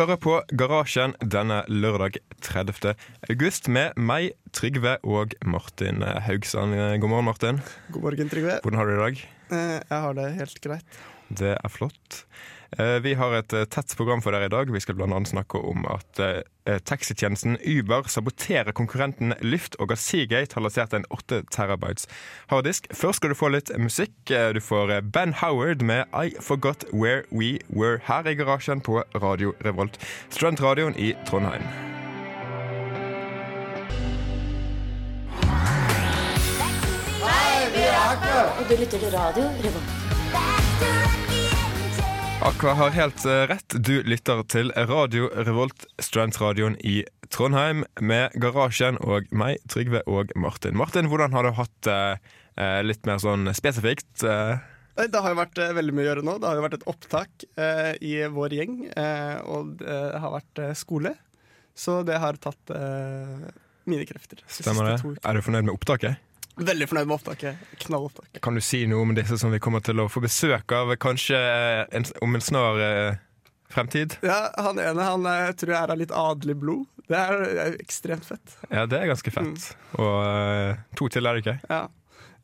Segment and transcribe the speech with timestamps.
[0.00, 2.94] Hører på Garasjen denne lørdag 30.
[3.28, 6.72] august med meg, Trygve og Martin Haugsand.
[7.02, 7.58] God morgen, Martin.
[7.92, 8.54] God morgen, Trygve.
[8.64, 9.20] Hvordan har du det i dag?
[9.52, 10.96] Eh, Jeg har det helt greit.
[11.28, 12.22] Det er flott.
[12.78, 14.70] Eh, Vi har et eh, tett program for dere i dag.
[14.70, 20.54] Vi skal annet snakke om at eh, taxitjenesten Uber saboterer konkurrenten Lyft, og at Seagate
[20.54, 22.06] har lansert en 8 terabytes
[22.52, 22.86] harddisk.
[22.94, 24.14] Først skal du få litt musikk.
[24.30, 29.54] Du får Ben Howard med I Forgot Where We Were her i garasjen på Radio
[29.64, 29.98] Revolt.
[30.30, 31.66] Studentradioen i Trondheim.
[38.60, 39.99] Og du lytter til radio Revolt.
[42.40, 43.74] Aqua har helt eh, rett.
[43.84, 50.76] Du lytter til Radio Revolt, studentradioen i Trondheim, med Garasjen og meg, Trygve og Martin.
[50.80, 51.98] Martin, hvordan har du hatt det
[52.56, 54.24] eh, litt mer sånn spesifikt?
[54.24, 54.56] Eh,
[55.00, 56.38] Det har jo vært eh, veldig mye å gjøre nå.
[56.40, 60.64] Det har jo vært et opptak eh, i vår gjeng, eh, og det har vært
[60.64, 61.12] eh, skole.
[61.76, 63.50] Så det har tatt eh,
[63.88, 64.40] mine krefter.
[64.48, 64.98] stemmer det?
[65.28, 66.16] Er du fornøyd med opptaket?
[66.56, 67.60] Veldig fornøyd med opptaket.
[67.86, 68.40] Knallopptak.
[68.42, 71.38] Kan du si noe om disse som vi kommer til å få besøk av kanskje
[71.38, 73.20] eh, en, om en snar eh,
[73.72, 74.18] fremtid?
[74.26, 76.84] Ja, Han ene han eh, tror jeg er av litt adelig blod.
[77.10, 78.58] Det er er ekstremt fett.
[78.68, 79.70] Ja, det er ganske fett.
[79.98, 81.56] Og eh, to til er det ikke?
[81.70, 81.86] Ja.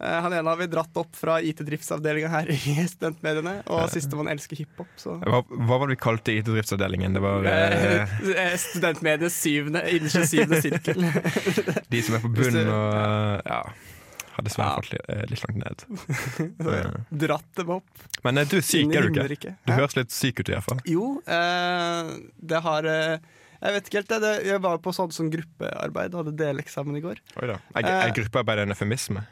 [0.01, 4.59] Eh, Han ene har vi dratt opp fra IT-driftsavdelinga her i studentmediene, og sistemann elsker
[4.61, 4.91] hiphop.
[5.05, 7.17] Hva, hva var det vi kalte IT-driftsavdelingen?
[7.17, 11.05] Det var eh, Studentmedienes syvende, innerste syvende sirkel.
[11.95, 13.61] de som er på bunnen og ja,
[14.37, 14.75] har dessverre Ja.
[14.81, 15.85] falt litt, eh, litt langt ned.
[16.67, 16.91] Så, ja.
[17.25, 18.05] Dratt dem opp.
[18.27, 19.55] Men eh, du er syk, er du ikke?
[19.67, 20.81] Du høres litt syk ut i hvert fall.
[20.89, 22.13] Jo, eh,
[22.53, 23.17] det har eh,
[23.63, 24.13] Jeg vet ikke helt.
[24.27, 27.23] det, Jeg var på sånn sånn gruppearbeid, hadde deleksamen i går.
[27.41, 27.57] Oi da.
[27.81, 29.25] Er, er gruppearbeid en eufemisme?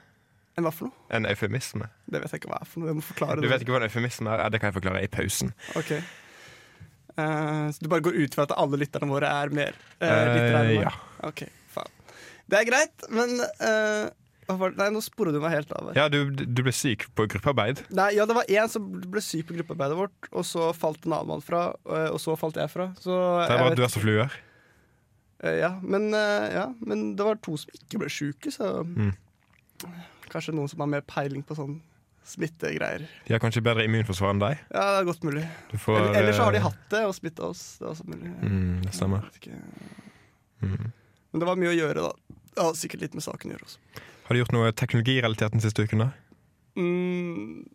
[0.56, 0.94] En hva for noe?
[1.10, 1.88] En eufemisme?
[2.06, 2.92] Det vet jeg ikke hva er for noe.
[2.92, 3.50] Jeg må forklare Du det.
[3.52, 4.44] vet ikke hva en eufemisme er?
[4.54, 5.50] Det kan jeg forklare i pausen.
[5.76, 5.90] Ok.
[7.18, 10.54] Eh, så du bare går ut fra at alle lytterne våre er mer uh, Eh,
[10.60, 10.90] enn ja.
[11.26, 11.44] Ok,
[11.74, 11.90] faen.
[12.50, 13.36] Det er greit, men
[14.48, 15.92] Nei, nå spora du meg helt av.
[15.96, 17.80] Ja, du, du ble syk på gruppearbeid.
[17.96, 21.12] Nei, ja, det var én som ble syk på gruppearbeidet vårt, og så falt en
[21.16, 22.90] annen mann fra, eh, og så falt jeg fra.
[23.00, 24.36] Så Det er bare vet- død som fluer.
[25.44, 29.14] Eh, ja, men, eh, ja, men det var to som ikke ble sjuke, så Mm.
[30.30, 31.80] Kanskje noen som har mer peiling på sånn
[32.24, 33.06] smittegreier.
[33.26, 34.58] De har kanskje bedre immunforsvar enn deg.
[34.72, 35.42] Ja, det er godt mulig.
[35.70, 37.76] Du får, Eller, eller så har de hatt det og smitta oss.
[37.78, 38.30] Det er også mulig.
[38.40, 39.26] mm, Det stemmer.
[40.62, 40.92] Mm.
[41.32, 42.12] Men det var mye å gjøre, da.
[42.54, 43.78] Det har sikkert litt med saken å gjøre også.
[44.24, 46.04] Har du gjort noe teknologirelatert den siste uken?
[46.06, 46.10] da?
[46.80, 47.66] Mm,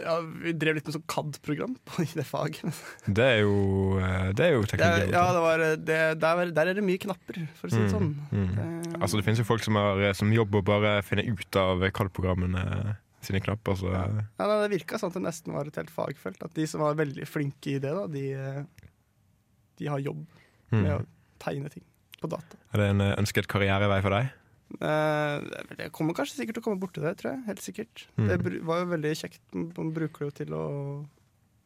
[0.00, 2.80] ja, vi drev litt med sånn CAD-program på- i det faget.
[3.18, 5.12] Det er jo, eh, det er jo Det er, teknologi.
[5.14, 8.10] ja, det var, det, der, der er det mye knapper, for å si det sånn.
[8.32, 8.56] Mm, mm.
[8.56, 11.84] Det- Altså Det finnes jo folk som har eh, som jobber bare finner ut av
[11.94, 13.76] CAD-programmene sine knapper.
[13.78, 16.42] Så Ja, nei, Det virka sånn at det nesten var et helt fagfelt.
[16.42, 18.62] At de som var veldig flinke i det, da, de, eh,
[19.80, 20.24] de har jobb
[20.72, 20.80] mm.
[20.82, 21.00] med å
[21.40, 21.84] tegne ting
[22.20, 22.58] på data.
[22.74, 24.32] Er det en eh, ønsket karrierevei for deg?
[24.78, 25.36] Eh,
[25.80, 27.42] Jeg kommer kanskje sikkert til å komme borti det, tror jeg.
[27.48, 28.04] Helt sikkert.
[28.16, 28.28] Mm.
[28.30, 29.40] Det var jo veldig kjekt.
[29.56, 30.64] Man bruker det jo til å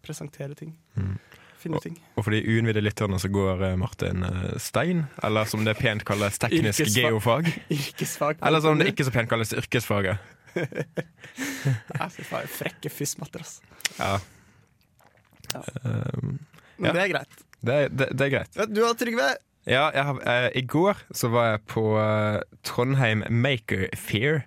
[0.04, 0.72] presentere ting.
[0.96, 1.16] Mm.
[1.64, 1.94] Finne ting.
[2.18, 6.04] Og for de uinnvidde lytterne så går eh, Martin eh, Stein, eller som det pent
[6.04, 7.06] kalles teknisk Yrkesfag.
[7.08, 7.52] geofag.
[7.72, 8.42] Yrkesfag.
[8.44, 10.30] Eller som det ikke så pent kalles yrkesfaget.
[12.14, 13.64] Fy faen, frekke fyssmatter, altså.
[13.98, 14.18] Ja.
[15.54, 15.62] Ja.
[15.84, 16.38] Um,
[16.78, 16.92] Men Ja.
[16.92, 17.34] det er greit.
[17.64, 18.56] det, det, det er greit.
[18.74, 19.26] Du da, Trygve?
[19.66, 24.42] Ja, har, eh, I går så var jeg på eh, Trondheim Maker Fair,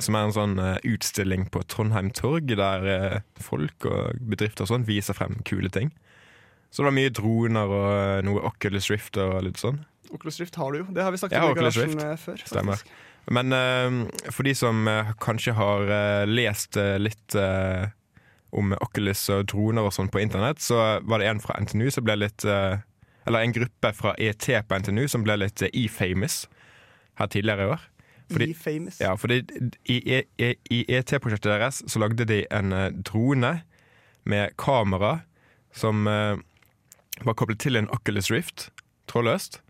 [0.00, 4.72] som er en sånn eh, utstilling på Trondheim Torg, der eh, folk og bedrifter og
[4.72, 5.92] sånn viser frem kule ting.
[6.72, 9.82] Så det var mye droner og eh, noe Oculus Rift og litt sånn.
[10.12, 10.86] Oculus Rift har du jo.
[10.88, 12.44] Det har vi snakket har om i garasjen eh, før.
[12.48, 12.84] Stemmer.
[13.32, 14.88] Men eh, for de som
[15.22, 15.92] kanskje har
[16.26, 17.36] lest litt
[18.52, 22.04] om Oculus og droner og sånn på internett, så var det en fra NTNU som
[22.08, 22.44] ble litt
[23.26, 26.46] Eller en gruppe fra ET på NTNU som ble litt eh, e-famous
[27.20, 27.88] her tidligere i år.
[28.32, 29.00] Fordi- E famous.
[29.00, 29.42] Ja, fordi
[29.84, 33.60] i, i, i, i ET-prosjektet deres så lagde de en eh, drone
[34.24, 35.18] med kamera
[35.74, 36.36] som eh,
[37.26, 38.70] var koblet til en Oculus Rift,
[39.10, 39.60] trådløst,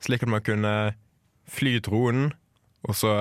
[0.00, 0.94] slik at man kunne
[1.48, 2.32] fly dronen
[2.88, 3.12] og så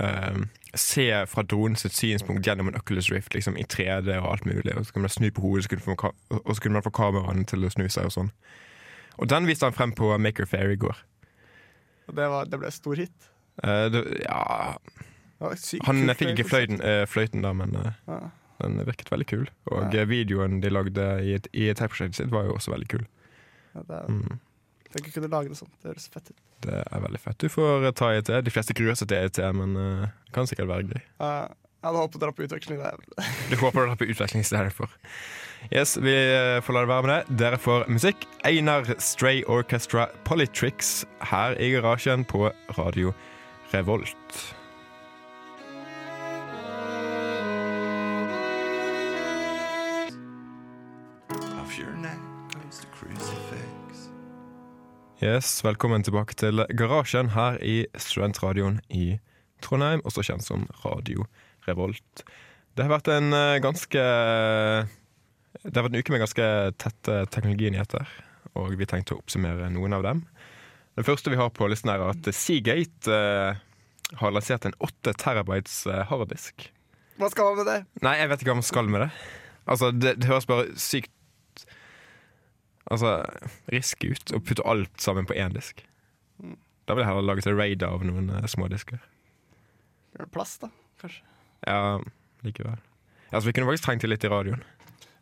[0.00, 0.36] eh,
[0.76, 4.74] se fra dronen sitt synspunkt gjennom en Oculus Rift liksom, i 3D og alt mulig.
[4.76, 6.12] Og så kunne man snu på hodet, så kunne man,
[6.44, 8.30] og så kunne man få kameraene til å snu seg og sånn.
[9.18, 10.96] Og den viste han frem på Maker Fair i går.
[12.08, 13.30] Og det, var, det ble stor hit.
[13.64, 14.76] Uh, det, ja,
[15.40, 18.18] Det Han fikk ikke fløyten, uh, fløyten da, men uh, Ja.
[18.62, 19.46] den virket veldig kul.
[19.72, 20.04] Og Ja.
[20.08, 23.06] videoen de lagde i, et- i ET-prosjektet sitt, var jo også veldig kul.
[23.74, 24.38] Ja, det er, Mm.
[24.96, 25.72] Tenk å kunne lage noe sånt.
[25.82, 26.36] Det høres fett ut.
[26.62, 27.36] Det er veldig fett.
[27.38, 28.30] Du får ta ET.
[28.40, 31.02] De fleste gruer seg til ET, men det kan sikkert være gøy.
[31.20, 31.48] Uh,
[31.86, 33.02] Jeg hadde håpet å dra på utveksling der.
[33.46, 34.90] Du håper å dra på utveksling istedenfor.
[35.70, 37.36] Yes, vi eh, får la det være med det.
[37.38, 38.26] Dere får musikk.
[38.42, 43.14] Einar Stray Orchestra Polytrix her i garasjen på Radio
[43.70, 44.34] Revolt.
[51.62, 52.18] Off your neck
[52.50, 54.10] goes the crucifix.
[55.22, 59.20] Yes, Velkommen tilbake til garasjen her i Studentradioen i
[59.62, 61.44] Trondheim, også kjent som Radio Revolt.
[62.76, 64.02] Det har vært en eh, ganske
[65.62, 66.48] Det har vært en uke med ganske
[66.82, 68.10] tette teknologinyheter,
[68.60, 70.22] og vi tenkte å oppsummere noen av dem.
[70.96, 73.58] Det første vi har på listen, er at Seagate eh,
[74.20, 76.68] har lansert en 8 terabytes eh, harddisk.
[77.20, 77.80] Hva skal man med det?
[78.04, 79.10] Nei, jeg vet ikke hva man skal med det.
[79.66, 81.12] Altså, det, det høres bare sykt
[82.86, 83.16] Altså,
[83.74, 85.80] risky ut å putte alt sammen på én disk.
[86.86, 89.00] Da vil jeg heller laget en raid av noen uh, smådisker.
[90.30, 90.70] Plass, da,
[91.02, 91.24] kanskje.
[91.66, 91.98] Ja,
[92.46, 92.78] likevel.
[93.32, 94.62] Altså, vi kunne faktisk trengt det litt i radioen.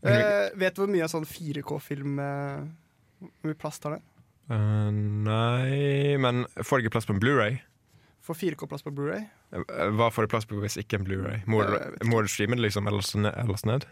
[0.04, 2.66] Eh, vet du hvor mye av sånn 4K-film eh,
[3.24, 4.02] Hvor mye plass tar det?
[4.52, 7.56] Eh, nei Men får det ikke plass på en Blu-ray?
[8.24, 9.24] Får 4K-plass på Blu-ray?
[9.56, 9.64] Eh,
[9.96, 11.40] Hva får det plass på hvis ikke en Blu-ray?
[11.48, 13.14] Må, Ja, du- streame det liksom ellers?
[13.16, 13.88] Ellers ned?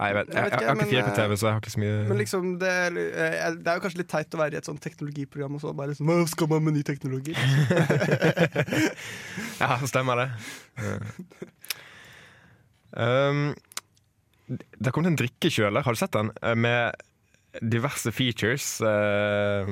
[0.00, 1.80] Nei, jeg vet, jeg, Jeg jeg, har ikke men, 4K-TV, så jeg har ikke så
[1.82, 4.60] mye Men liksom, det, er- eh, det er jo kanskje litt teit å være i
[4.62, 7.34] et sånt teknologiprogram og så bare liksom Hva skal man med ny teknologi?
[9.60, 10.28] Ja, stemmer det.
[12.96, 13.42] um,
[14.50, 16.32] det har kommet en drikkekjøler, har du sett den?
[16.42, 16.96] Eh, Med
[17.62, 18.80] diverse features.
[18.80, 19.68] eh,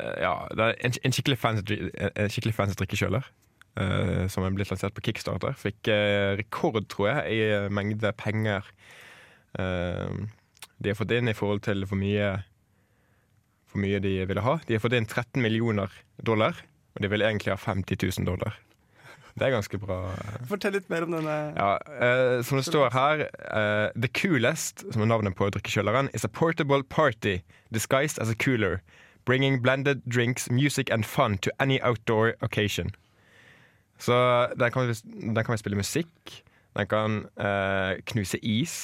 [0.00, 3.30] eh, ja, det en, en, skikkelig fancy, en skikkelig fancy drikkekjøler.
[3.80, 5.56] Eh, som er blitt lansert på Kickstarter.
[5.58, 8.66] Fikk uh, rekord, tror jeg, i eh, mengde penger
[9.58, 10.10] uh,
[10.82, 12.34] de har fått inn i forhold til hvor mye,
[13.70, 14.58] hvor mye de ville ha.
[14.66, 16.58] De har fått inn 13 millioner dollar,
[16.96, 18.58] og de vil egentlig ha 50 000 dollar.
[19.38, 20.00] Det er ganske bra.
[20.50, 21.36] Fortell litt mer om denne.
[21.56, 23.22] Ja, som det står her
[23.96, 27.38] The coolest, som er navnet på drikkekjøleren, is a portable party
[27.72, 28.82] disguised as a cooler.
[29.24, 32.92] Bringing blended drinks, music and fun to any outdoor occasion.
[34.02, 34.16] Så
[34.58, 36.40] den kan, vi- den kan vi spille musikk.
[36.74, 38.74] Den kan eh, knuse is.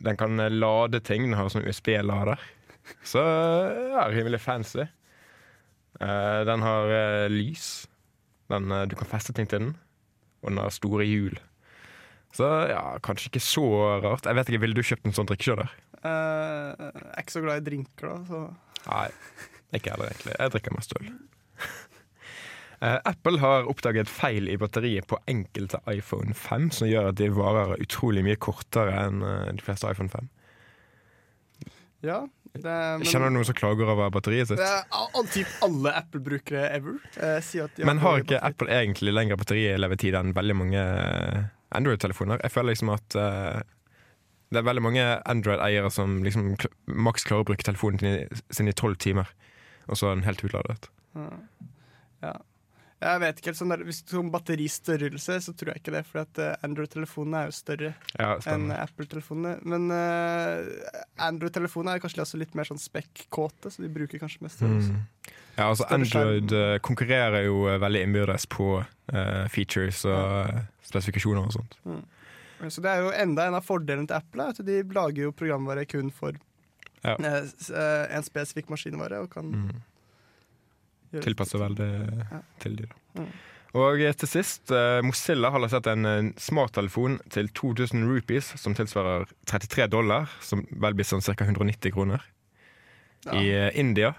[0.00, 1.26] Den kan eh, lade ting.
[1.28, 2.40] Den har sånn USB-lader.
[3.06, 4.86] Så ja, rimelig fancy.
[6.00, 7.66] Eh, den har eh, lys.
[8.50, 9.74] Den, eh, du kan feste ting til den.
[10.40, 11.36] Og den har store hjul.
[12.32, 13.66] Så ja, kanskje ikke så
[14.04, 14.24] rart.
[14.24, 15.72] Jeg vet ikke, Ville du kjøpt en sånn drikkekjøler?
[16.00, 18.20] Uh, jeg er ikke så glad i drinker, da.
[18.30, 18.38] Så.
[18.86, 19.08] Nei,
[19.76, 20.36] ikke heller egentlig.
[20.38, 21.10] Jeg drikker mest øl.
[22.80, 27.28] Eh, Apple har oppdaget feil i batteriet på enkelte iPhone 5, som gjør at de
[27.36, 30.30] varer utrolig mye kortere enn eh, de fleste iPhone 5.
[32.08, 32.22] Ja,
[32.54, 34.58] det, men, Kjenner du noen som klager over batteriet sitt?
[34.58, 34.86] det er
[35.62, 36.96] alle Apple-brukere ever.
[37.20, 38.40] eh, Men har ikke.
[38.42, 41.44] Apple egentlig lengre batterilevetid enn veldig mange eh,
[41.76, 42.40] Android-telefoner?
[42.42, 43.60] Jeg føler liksom at eh,
[44.50, 46.56] det er veldig mange Android-eiere som liksom
[46.88, 49.28] maks klarer å bruke telefonen sin i tolv timer,
[49.86, 50.88] og så er den helt utladet.
[51.14, 52.32] Ja.
[53.00, 56.20] Jeg vet ikke helt sånn der, Hvis Som batteristørrelse så tror jeg ikke det, for
[56.44, 58.66] eh, Android-telefonene er jo større Ja, enn.
[58.76, 59.54] Apple-telefonene.
[59.64, 60.68] Men uh,
[61.24, 64.92] Android-telefonene er kanskje også litt mer sånn spekk-kåte, så de bruker kanskje mest størrelse.
[64.92, 65.32] Mm.
[65.56, 66.28] Ja, altså Større skjerm.
[66.28, 70.14] Android eh, konkurrerer jo veldig innbyrdes på uh, features og
[70.52, 70.62] ja.
[70.92, 71.76] spesifikasjoner og sånt.
[72.68, 75.86] Så det er jo enda en av fordelene til Apple, at de lager jo programvare
[75.88, 76.36] kun for
[77.00, 77.14] Ja.
[77.16, 79.22] en spesifikk maskinvare.
[79.24, 79.78] Og kan Mm.
[81.12, 81.88] Tilpasser veldig
[82.30, 82.40] Ja.
[82.62, 82.94] til de, da.
[83.22, 83.30] Mm.
[83.80, 88.74] Og eh, til sist, eh, Mozilla har lansert en eh, smarttelefon til 2000 rupees, som
[88.74, 91.44] tilsvarer 33 dollar, som vel blir sånn ca.
[91.44, 92.22] 190 kroner,
[93.26, 93.32] Ja.
[93.36, 94.14] i India.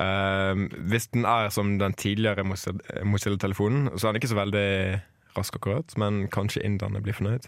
[0.00, 0.54] Eh,
[0.90, 5.02] hvis den er som den tidligere Mozilla- Mozilla-telefonen, så er den ikke så veldig
[5.36, 7.46] rask akkurat, men kanskje inderne blir fornøyd.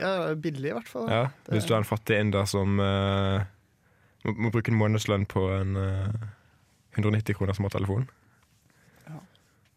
[0.00, 1.08] ja, billig i hvert fall.
[1.08, 3.40] Ja, hvis du er en fattig inder som uh,
[4.26, 6.26] må, må bruke en månedslønn på en eh,
[6.96, 8.08] 190 kroner smarttelefon,
[9.06, 9.20] Ja.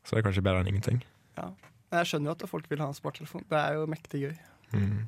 [0.06, 1.04] så er kanskje bedre enn ingenting.
[1.38, 1.52] Ja.
[1.92, 3.46] Jeg skjønner jo at folk vil ha en smarttelefon.
[3.50, 4.36] Det er jo mektig gøy.
[4.74, 5.08] Mm.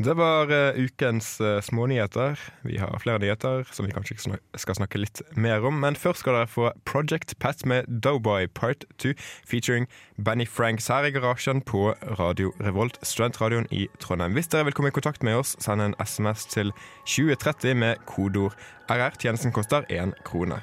[0.00, 2.40] Det var uh, ukens uh, smånyheter.
[2.64, 5.76] Vi har flere nyheter som vi kanskje snak skal snakke litt mer om.
[5.84, 9.12] Men først skal dere få Project Pat med Doughboy Part 2
[9.44, 9.86] featuring
[10.16, 14.32] Benny Franks her i garasjen på Radio Revolt, studentradioen i Trondheim.
[14.32, 16.72] Hvis dere vil komme i kontakt med oss, send en SMS til
[17.04, 18.56] 2030 med kodeord
[18.88, 19.12] RR.
[19.20, 20.62] Tjenesten koster én krone.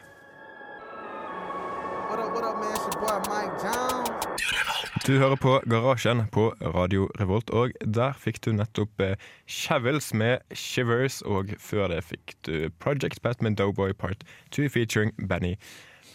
[5.07, 9.15] Du hører på Garasjen på Radio Revolt, og der fikk du nettopp eh,
[9.49, 14.25] Shavels med Shivers, og før det fikk du Project Batman Doughboy Part
[14.55, 15.55] 2 featuring Benny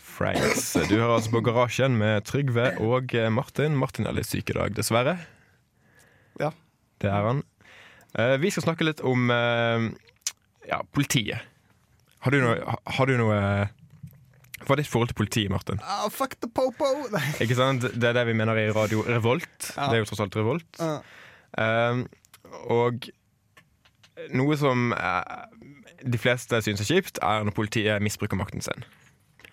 [0.04, 0.74] Franks.
[0.86, 3.74] Du hører altså på Garasjen med Trygve og eh, Martin.
[3.80, 5.16] Martin er litt syk i dag, dessverre.
[6.42, 6.52] Ja.
[7.02, 7.42] Det er han.
[8.14, 11.40] Eh, Vi skal snakke litt om ja, politiet.
[12.24, 13.40] Har du noe, har du noe
[14.64, 15.80] Hva er ditt forhold til politiet, Martin?
[15.84, 16.88] Ah, fuck the popo!
[17.44, 17.84] Ikke sant?
[17.84, 19.72] Det er det vi mener i Radio Revolt.
[19.74, 19.90] Ja.
[19.90, 20.80] Det er jo tross alt Revolt.
[20.80, 21.02] Ah.
[21.54, 22.06] Um,
[22.72, 23.06] og
[24.34, 25.44] noe som uh,
[26.04, 28.86] de fleste syns er kjipt, er når politiet misbruker makten sin.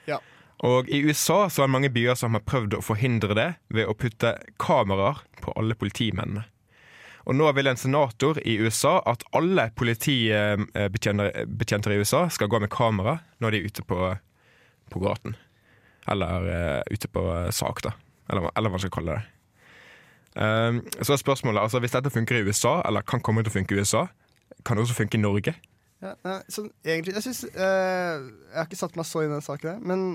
[0.07, 0.21] Ja.
[0.63, 3.89] Og i USA så er det mange byer som har prøvd å forhindre det ved
[3.89, 6.43] å putte kameraer på alle politimennene.
[7.29, 12.73] Og nå vil en senator i USA at alle politibetjenter i USA skal gå med
[12.73, 13.97] kamera når de er ute på,
[14.91, 15.35] på gaten.
[16.09, 17.93] Eller uh, ute på eh, sak, da.
[18.31, 19.37] Eller, eller hva man skal kalle det.
[20.31, 23.57] Um, så er spørsmålet, altså Hvis dette funker i USA, eller kan komme til å
[23.57, 24.05] funke i USA,
[24.65, 25.53] kan det også funke i Norge?
[26.01, 29.35] Ja, nei, sånn, egentlig, jeg, synes, uh, jeg har ikke satt meg så inn i
[29.35, 30.07] den saken, men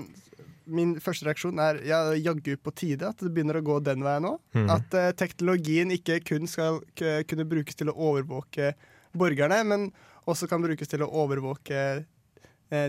[0.67, 4.25] min første reaksjon er ja, jaggu på tide at det begynner å gå den veien
[4.25, 4.33] nå.
[4.57, 4.67] Mm.
[4.73, 8.73] At uh, teknologien ikke kun skal kunne brukes til å overvåke
[9.17, 9.87] borgerne, men
[10.27, 12.03] også kan brukes til å overvåke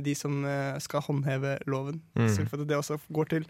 [0.02, 2.00] de som eh, skal håndheve loven.
[2.18, 2.30] Mm.
[2.48, 3.48] For at det også går til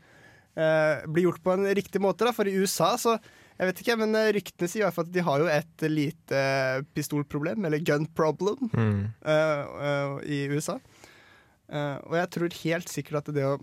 [0.58, 2.26] eh, blir gjort på en riktig måte.
[2.28, 2.34] Da.
[2.36, 3.18] For i USA så
[3.58, 5.84] jeg vet ikke, men eh, Ryktene sier i hvert fall at de har jo et
[5.90, 9.00] lite eh, pistolproblem, eller gun problem Mm.
[9.26, 10.76] uh, uh, i USA.
[11.68, 13.56] Uh, og jeg tror helt sikkert at det å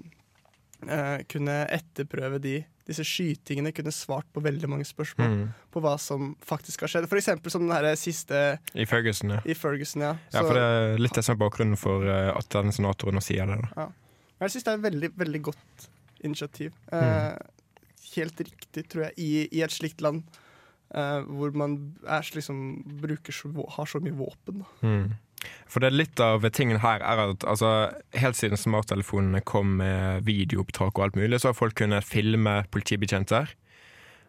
[0.85, 5.47] eh, kunne etterprøve de, disse skytingene kunne svart på veldig mange spørsmål Mm.
[5.73, 7.07] på hva som faktisk har skjedd.
[7.09, 9.39] For eksempel som den her siste I Ferguson, ja.
[9.45, 10.13] i Ferguson, ja.
[10.33, 10.41] ja.
[10.45, 13.45] For det er litt det som er bakgrunnen for eh, at denne senatoren nå sier
[13.49, 13.57] det.
[13.63, 13.89] da Ja.
[14.45, 15.89] jeg syns det er et veldig, veldig godt
[16.23, 16.73] initiativ.
[16.91, 17.01] Mm.
[17.01, 17.35] Eh,
[18.15, 20.21] Helt riktig, tror jeg, i, i et slikt land
[20.95, 22.61] eh, hvor man er, liksom,
[23.01, 23.33] bruker
[23.75, 24.61] har så mye våpen.
[24.61, 24.87] Da.
[24.87, 25.09] Mm.
[25.71, 30.25] For det er litt av tingen her er at altså, helt siden smarttelefonene kom med
[30.27, 33.51] videoopptak og alt mulig, så har folk kunnet filme politibetjenter.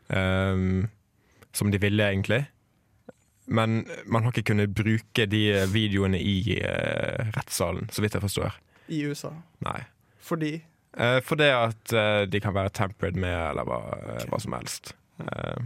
[0.09, 0.87] Um,
[1.57, 2.45] som de ville, egentlig.
[3.47, 5.43] Men man har ikke kunnet bruke de
[5.73, 8.59] videoene i uh, rettssalen, så vidt jeg forstår.
[8.93, 9.35] I USA.
[9.67, 9.81] Nei.
[10.23, 10.59] Fordi
[10.97, 13.81] Uh, fordi at uh, de kan være tempered med, eller hva,
[14.31, 14.95] hva som helst.
[15.21, 15.59] Eh,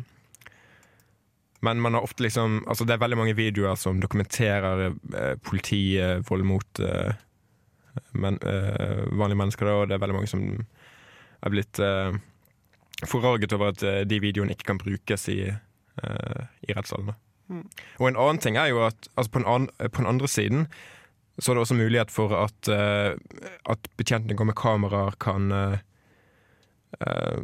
[1.61, 6.47] men man har ofte liksom Altså det er veldig mange videoer som dokumenterer eh, politivold
[6.49, 7.13] mot eh,
[8.13, 10.45] men, eh, vanlige mennesker, da, og det er veldig mange som
[11.43, 12.15] er blitt eh,
[13.09, 17.13] forarget over at eh, de videoene ikke kan brukes i, eh, i rettssalen.
[17.51, 17.67] Mm.
[17.99, 20.67] Og en annen ting er jo at altså på, an, på den andre siden
[21.41, 23.17] så er det også mulighet for at, eh,
[23.73, 25.79] at betjentene går med kameraer kan eh,
[27.01, 27.41] eh,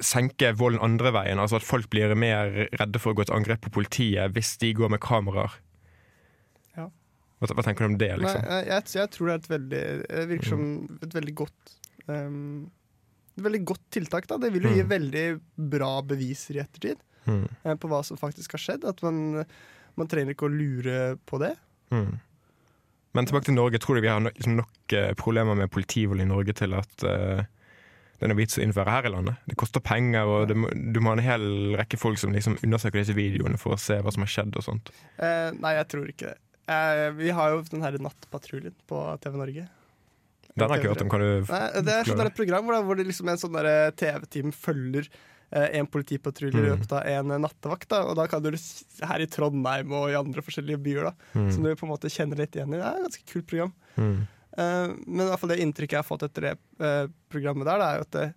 [0.00, 1.38] senke volden andre veien.
[1.42, 4.72] Altså at folk blir mer redde for å gå til angrep på politiet hvis de
[4.78, 5.52] går med kameraer.
[6.78, 6.86] Ja.
[7.42, 8.44] Hva, hva tenker du om det, liksom?
[8.48, 10.64] Nei, jeg, jeg, tror det er et veldig Det virker som
[11.02, 11.74] et veldig godt
[12.08, 12.70] um,
[13.36, 14.26] Et veldig godt tiltak.
[14.30, 14.90] da Det vil jo gi Mm.
[14.92, 15.26] veldig
[15.76, 17.46] bra beviser i ettertid Mm.
[17.64, 18.84] eh, på hva som faktisk har skjedd.
[18.84, 19.44] At man,
[19.96, 21.52] man trenger ikke å lure på det.
[21.94, 22.16] Mm.
[23.14, 23.78] Men tilbake til Norge.
[23.78, 27.04] Tror du vi har no liksom nok uh, problemer med politivold i Norge til at
[27.06, 27.44] eh,
[28.22, 29.40] det er noe vits å innføre her i landet?
[29.50, 30.54] Det koster penger, og det
[30.94, 31.46] du må ha en hel
[31.80, 34.62] rekke folk som liksom undersøker disse videoene for å se hva som har skjedd og
[34.62, 34.92] sånt.
[35.18, 36.38] Eh, nei, jeg tror ikke det.
[36.70, 39.64] Eh, vi har jo den her Nattpatruljen på TV Norge.
[40.54, 41.10] Den har jeg ikke hørt om.
[41.10, 43.58] Kan du Nei, det er sånn et program hvor, det, hvor det liksom en sånn
[43.98, 45.08] TV-team følger
[45.50, 46.68] eh, en politipatrulje i Mm.
[46.70, 47.88] løpet av en eh, nattevakt.
[47.90, 51.50] Da, og da kan du her i Trondheim og i andre forskjellige byer, da, Mm.
[51.56, 52.78] som du på en måte kjenner litt igjen i.
[52.78, 53.72] Det er et ganske kult program.
[53.98, 54.28] Mm.
[54.58, 56.54] Eh, men i hvert fall det inntrykket jeg har fått etter det
[56.84, 58.28] eh, programmet der, det er jo at det,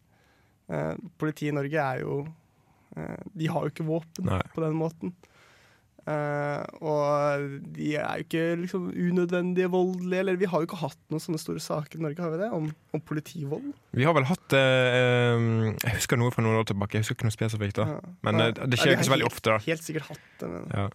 [0.72, 2.26] eh, politiet i Norge er jo
[3.36, 4.38] De har jo ikke våpen Nei.
[4.56, 5.10] på den måten.
[6.06, 11.00] Uh, og de er jo ikke liksom unødvendige voldelige, eller vi har jo ikke hatt
[11.10, 12.50] noen sånne store saker i Norge, har vi det?
[12.54, 13.72] Om, om politivold?
[13.98, 17.00] Vi har vel hatt uh, Jeg husker noe fra noen år tilbake.
[17.00, 17.80] Jeg husker ikke noe spesifikt.
[17.82, 17.98] da Ja.
[18.30, 19.50] Men eh, det skjer ja, ikke så veldig helt- ofte.
[19.56, 20.86] da Helt sikkert hatt det, men, ja.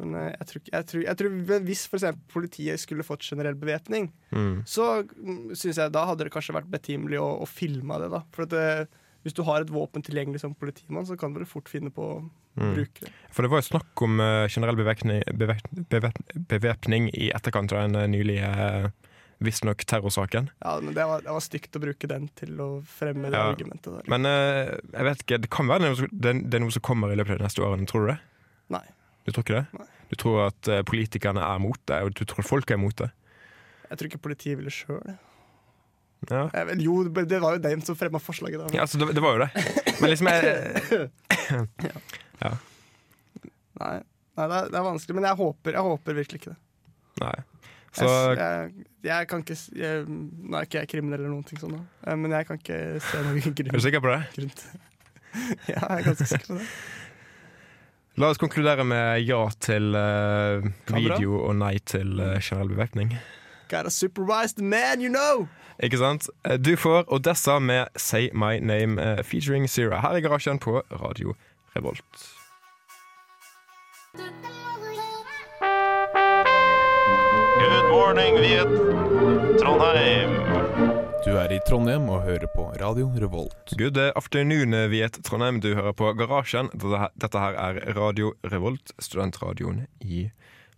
[0.00, 1.30] Men eh, jeg, tror, jeg, tror, jeg tror
[1.68, 1.98] hvis for
[2.32, 4.56] politiet skulle fått generell bevæpning, mm.
[4.68, 8.08] så syns synes jeg da hadde det kanskje vært betimelig å, å filme det.
[8.12, 8.64] da For det,
[9.22, 12.20] Hvis du har et våpen tilgjengelig som politimann, så kan du fort finne på å
[12.58, 12.72] Mm.
[12.74, 13.10] bruke det.
[13.30, 15.22] For det var jo snakk om eh, generell bevæpning,
[17.14, 18.90] i etterkant av den nylige
[19.40, 20.50] visstnok terrorsaken.
[20.60, 23.46] Ja, men det var, det var stygt å bruke den til å fremme det Ja.
[23.54, 24.08] argumentet der.
[24.10, 27.38] Men eh, jeg vet ikke, det kan være det er noe som kommer i løpet
[27.38, 27.86] av de neste årene.
[27.88, 28.18] Tror du det?
[28.68, 28.84] Nei.
[29.26, 29.66] Du tror ikke det?
[29.78, 29.88] Nei.
[30.10, 33.12] Du tror at eh, politikerne er mot deg, og du tror folk er mot deg?
[33.90, 35.12] Jeg tror ikke politiet ville sjøl.
[36.28, 36.48] Ja.
[36.76, 38.60] Jo, det var jo dem som fremma forslaget.
[38.60, 39.50] da Ja, altså, det, det var jo det.
[40.00, 40.42] Men liksom jeg,
[43.80, 43.94] Nei,
[44.36, 46.60] Nei det, er, det er vanskelig, men jeg håper, jeg håper virkelig ikke det.
[47.22, 47.38] Nei.
[47.96, 51.58] Så jeg, jeg, jeg kan ikke jeg, Nå er ikke jeg kriminell eller noen ting
[51.58, 51.80] sånn, da.
[52.06, 54.20] Eh, men jeg kan ikke se noen er du sikker på det?
[54.36, 54.52] grunn
[55.72, 56.68] Ja, jeg er ganske sikker på det.
[58.20, 63.14] La oss konkludere med ja til uh, video og nei til uh, generell bevæpning.
[63.70, 65.46] Gotta supervise the man, you know!
[65.82, 66.28] Ikke sant?
[66.44, 70.82] Eh, Du får Odessa med 'Say My Name' uh, featuring Zira her i garasjen på
[70.92, 71.34] Radio
[71.76, 72.36] Revolt.
[77.58, 78.68] Good morning, Viet.
[79.60, 80.59] Trondheim.
[81.40, 83.72] Er i Trondheim og hører på Radio Revolt.
[83.78, 85.60] Good afternoon, Viet Trondheim.
[85.62, 86.68] Du hører på Garasjen.
[86.74, 90.30] Dette her- er Radio Revolt, studentradioen i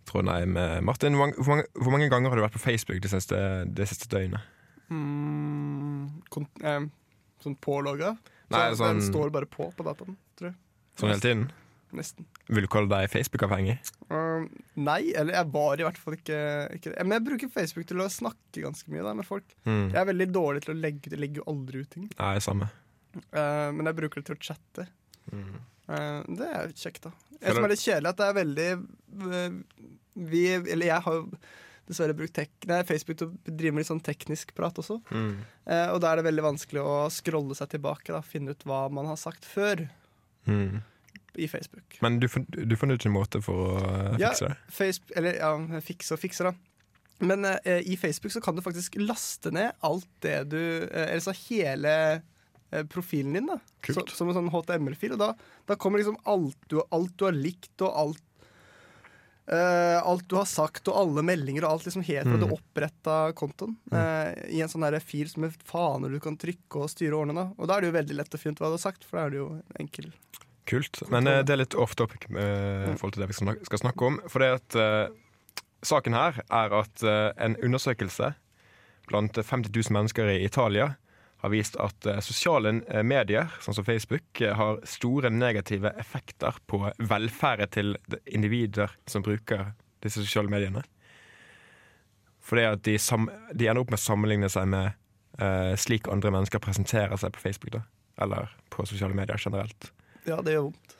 [0.05, 0.55] Trondheim.
[0.57, 3.11] Eh, Martin, hvor mange, hvor mange, hvor mange ganger har du vært på Facebook det
[3.11, 3.35] siste,
[3.73, 4.41] det siste døgnet?
[4.89, 6.09] Mm,
[6.63, 6.79] eh,
[7.43, 8.17] sånn pålogga.
[8.49, 10.55] Nei, så sånn- Den står bare på på dataen, tror jeg.
[10.97, 11.51] Sånn hele tiden?
[11.93, 12.25] Nesten.
[12.49, 13.75] Vil du kalle deg Facebook-avhengig?
[14.09, 14.47] Um,
[14.81, 16.37] nei, eller jeg var i hvert fall ikke,
[16.79, 17.03] ikke det.
[17.05, 19.45] Men jeg bruker Facebook til å snakke ganske mye da, med folk.
[19.67, 19.83] Mm.
[19.93, 22.07] Jeg er veldig dårlig til å legge Jeg legger jo aldri ut ting.
[22.17, 22.69] Nei, samme.
[23.29, 24.87] Uh, men jeg bruker det til å chatte.
[25.29, 25.51] Mm.
[25.85, 27.13] Uh, det er kjekt, da.
[27.33, 28.67] Det Føler- som er litt kjedelig, at det er veldig
[29.35, 29.55] eh,
[30.31, 31.23] Vi, eller jeg har jo
[31.89, 32.37] dessverre brukt
[32.69, 35.01] nei, Facebook til å drive med litt sånn teknisk prat også.
[35.11, 35.33] Mm.
[35.67, 38.85] Eh, og da er det veldig vanskelig å scrolle seg tilbake, da, finne ut hva
[38.89, 39.85] man har sagt før
[40.47, 40.81] Mm.
[41.37, 41.97] I Facebook.
[42.01, 44.29] Men du, du fant ut en måte for å eh, Ja.
[44.33, 44.57] fikse det?
[44.69, 46.53] Facebook, eller ja, fikse og fikse, da.
[47.23, 51.21] Men eh, i Facebook så kan du faktisk laste ned alt det du eh, Eller
[51.23, 51.93] så hele
[52.73, 53.59] eh, profilen din, da.
[53.85, 55.13] Så, som en sånn HTML-fil.
[55.15, 55.31] Og da,
[55.69, 58.23] da kommer liksom alt du, alt du har likt, og alt
[59.47, 62.43] eh, alt du har sagt, og alle meldinger og alt liksom helt fra Mm.
[62.47, 63.75] du oppretta kontoen.
[63.91, 67.35] eh, I en sånn fil som med faner du kan trykke og styre og ordne.
[67.35, 67.53] Da.
[67.57, 69.17] Og da er det jo veldig lett å finne ut hva du har sagt, for
[69.19, 70.11] da er det jo enkel
[70.69, 71.01] Kult.
[71.11, 73.81] Men eh, det er litt off topic eh, i forhold til det vi skal skal
[73.81, 74.19] snakke om.
[74.31, 75.13] For det at eh,
[75.83, 78.33] saken her er at eh, en undersøkelse
[79.11, 80.93] blant 50 000 mennesker i Italia
[81.43, 86.55] har vist at eh, sosiale eh, medier, sånn som Facebook, eh, har store negative effekter
[86.71, 87.95] på velferden til
[88.25, 89.73] individer som bruker
[90.03, 90.85] disse sosiale mediene.
[92.43, 94.93] Fordi at de, de ender opp med å sammenligne seg med
[95.39, 97.83] eh, slik andre mennesker presenterer seg på Facebook, da.
[98.23, 99.91] Eller på sosiale medier generelt.
[100.29, 100.93] Ja, det gjør vondt.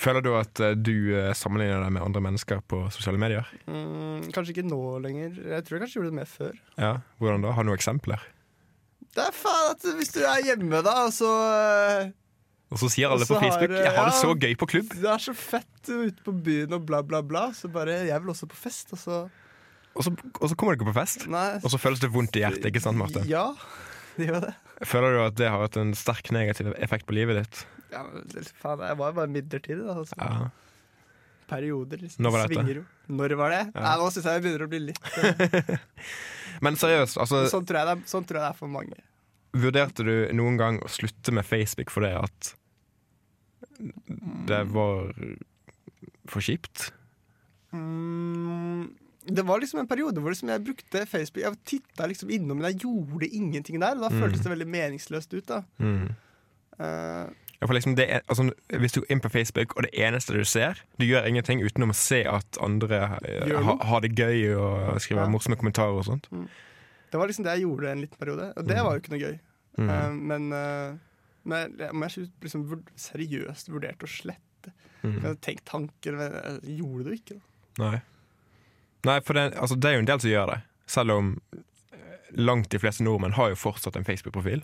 [0.00, 3.48] Føler du at eh, du eh, sammenligner deg med andre mennesker på sosiale medier?
[3.68, 5.34] Mm, kanskje ikke nå lenger.
[5.36, 6.54] Jeg tror jeg kanskje gjorde det mer før.
[6.80, 7.52] Ja, Hvordan da?
[7.56, 8.22] Har du noen eksempler?
[9.10, 12.12] Det er faen at hvis du er hjemme, da, så eh,
[12.70, 14.20] Og så sier alle så på Facebook har, 'jeg har det ja.
[14.22, 14.94] så gøy på klubb'.
[14.94, 17.50] Det er så fett ute på byen og bla, bla, bla.
[17.52, 19.28] Så bare Jeg vil også på fest, og så
[19.98, 21.58] Og så, og så kommer du ikke på fest, Nei.
[21.58, 22.70] og så føles det vondt i hjertet.
[22.70, 23.26] ikke sant, Marte?
[23.26, 23.50] Ja,
[24.16, 24.54] det gjør det.
[24.86, 27.66] Føler du at det har hatt en sterk negativ effekt på livet ditt?
[27.92, 28.24] Ja, men
[28.62, 29.94] faen, jeg var jo bare midlertidig, da.
[29.98, 30.16] Altså.
[30.18, 30.50] Ja.
[31.50, 31.98] Perioder.
[32.04, 32.22] Liksom.
[32.22, 32.54] Når var dette?
[32.60, 32.84] Svinger jo.
[33.10, 33.62] Når var det?
[33.74, 33.80] Ja.
[33.82, 35.78] Nei, nå syns jeg det begynner å bli litt
[36.64, 38.98] Men seriøst, altså, sånn, tror jeg det sånn tror jeg det er for mange.
[39.56, 42.52] vurderte du noen gang å slutte med Facebook fordi at
[44.50, 45.08] det var
[46.30, 46.90] for kjipt?
[47.72, 48.90] Mm,
[49.30, 52.70] det var liksom en periode hvor liksom jeg brukte Facebook Jeg titta liksom innom, men
[52.70, 53.96] jeg gjorde ingenting der.
[53.96, 54.20] Og da Mm.
[54.22, 55.46] føltes det veldig meningsløst ut.
[55.46, 56.08] da Mm.
[56.80, 57.26] uh,
[57.68, 58.46] liksom det er, altså,
[58.80, 61.90] hvis du går inn på Facebook, og det eneste du ser Du gjør ingenting utenom
[61.90, 65.28] å se at andre eh, ha, har det gøy og skriver Ja.
[65.28, 66.28] morsomme kommentarer og sånt.
[66.30, 68.84] Det var liksom det jeg gjorde en liten periode, og det Mm.
[68.84, 69.38] var jo ikke noe gøy.
[69.78, 69.88] Mm.
[69.90, 70.96] Uh, men uh,
[71.44, 74.72] men jeg, men jeg liksom seriøst vurderte å slette.
[75.02, 75.36] Tenk Mm.
[75.40, 76.32] tenkt tanker, men
[76.64, 77.40] jeg gjorde det jo ikke.
[77.76, 77.90] Da.
[77.90, 78.00] Nei.
[79.04, 80.58] Nei, for det, altså, det er jo en del som gjør det.
[80.86, 81.98] Selv om eh,
[82.36, 84.62] langt de fleste nordmenn har jo fortsatt en Facebook-profil,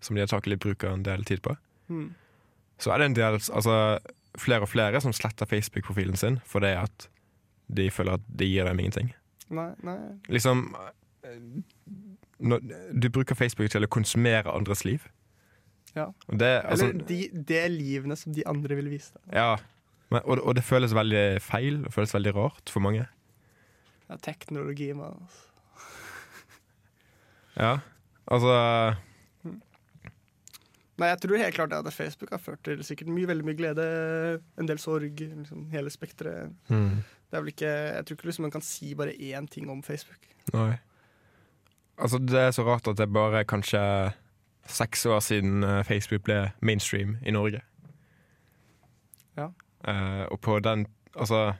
[0.00, 1.56] som de antakelig bruker en del tid på.
[1.90, 2.14] Mm.
[2.80, 3.98] Så er det en del, altså
[4.40, 7.08] flere og flere som sletter Facebook-profilen sin fordi at
[7.72, 9.12] de føler at det gir dem ingenting.
[9.52, 9.96] Nei, nei.
[10.32, 10.64] Liksom
[11.24, 11.38] eh,
[12.38, 15.04] når, Du bruker Facebook til å konsumere andres liv.
[15.94, 16.08] Ja.
[16.28, 19.36] Det, altså, Eller de, det livene som de andre vil vise deg.
[19.36, 19.56] ja,
[20.12, 21.82] men, og, og det føles veldig feil.
[21.86, 23.06] Det føles veldig rart for mange.
[24.08, 25.16] Ja, teknologi, mann.
[25.22, 25.48] Altså.
[27.56, 27.72] Ja,
[28.32, 28.52] altså
[31.00, 33.84] Nei, jeg tror helt klart at Facebook har ført til sikkert mye, veldig mye glede,
[34.60, 36.52] en del sorg, liksom hele spekteret.
[36.68, 37.00] Mm.
[37.30, 39.82] Det er vel ikke, jeg tror ikke liksom man kan si bare én ting om
[39.82, 40.28] Facebook.
[40.52, 40.74] Nei.
[41.98, 43.80] Altså, det er så rart at det er bare kanskje
[44.66, 47.60] seks år siden eh, Facebook ble mainstream i Norge.
[49.36, 49.48] Ja.
[49.88, 51.52] Uh, og på den Altså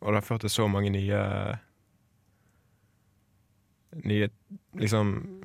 [0.00, 1.18] Og det har ført til så mange nye
[4.04, 4.28] Nye
[4.74, 5.42] Liksom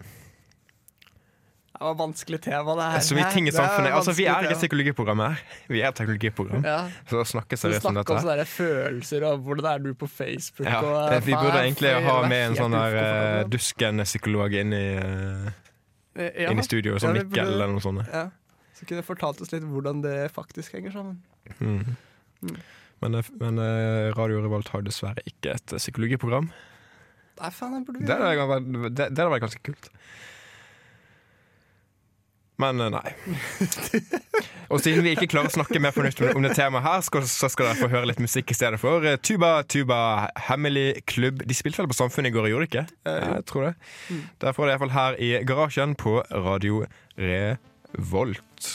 [1.83, 2.99] Var vanskelig tema, det her.
[3.03, 4.59] Så vi, ting i samfunnet, er Altså, Vi er ikke tema.
[4.61, 5.41] psykologiprogram her.
[5.69, 6.63] Vi er teknologiprogram.
[6.67, 6.77] Ja.
[7.09, 10.67] Så snakke seriøst om snakke om dette sånne følelser og hvordan er du på Facebook.
[10.69, 13.51] ja, og, det, Vi burde egentlig ha med en sånn der uh, ukomfortabel.
[13.57, 15.51] dusken-psykolog inn, i, uh,
[16.15, 16.51] Ja.
[16.51, 18.07] inn i studio, som Ja, Mikkel burde- eller noe sånt.
[18.07, 18.29] Ja.
[18.73, 21.21] Så kunne jeg fortalt oss litt hvordan det faktisk henger sammen.
[21.59, 21.95] Mm.
[23.03, 26.49] Men, eh, men eh, Radio Revolt har dessverre ikke et eh, psykologiprogram.
[27.41, 28.05] Nei, faen, jeg burde vi
[28.93, 29.89] det hadde vært ganske kult.
[32.61, 33.13] Men eh, nei.
[34.73, 37.25] Og siden vi ikke klarer å snakke mer fornuftig om, om det temaet her, skal,
[37.29, 39.05] så skal dere få høre litt musikk i stedet for.
[39.07, 39.99] Eh, Tuba Tuba
[40.49, 41.43] Hemmelig Klubb.
[41.49, 42.87] De spilte vel på Samfunnet i går, gjorde de ikke?
[43.09, 43.75] Eh, jeg tror det.
[44.43, 46.83] Derfor er det iallfall her i garasjen på Radio
[47.17, 48.73] Revolt.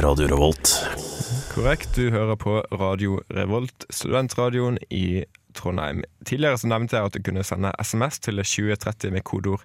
[0.00, 1.19] Radio Revolt.
[1.50, 5.24] Korrekt, du hører på Radio Revolt, studentradioen i
[5.58, 6.04] Trondheim.
[6.22, 9.64] Tidligere så nevnte jeg at du kunne sende SMS til 2030 med kodeord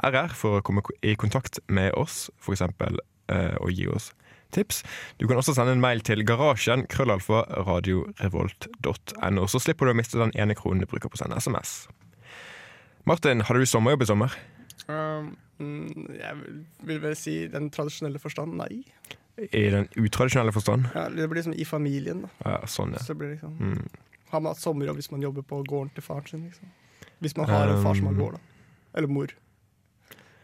[0.00, 2.64] RR for å komme i kontakt med oss, f.eks.
[2.64, 4.14] Eh, og gi oss
[4.56, 4.80] tips.
[5.20, 10.22] Du kan også sende en mail til garasjen krøllalfa radiorevolt.no, så slipper du å miste
[10.22, 11.82] den ene kronen du bruker på å sende SMS.
[13.04, 14.40] Martin, hadde du sommerjobb i sommer?
[14.88, 16.40] Um, mm, jeg
[16.88, 18.86] vil, vel si den tradisjonelle forstand nei.
[19.36, 20.86] I den utradisjonelle forstand?
[20.94, 22.22] Ja, det blir liksom i familien.
[22.22, 22.98] da Ja, sånn, ja.
[23.04, 23.88] Så det blir liksom Mm.
[24.30, 26.44] Har man hatt sommerjobb hvis man jobber på gården til faren sin?
[26.48, 26.70] Liksom.
[27.20, 28.18] Hvis man har en far som har Um.
[28.18, 28.40] gård, da.
[28.98, 29.28] Eller mor.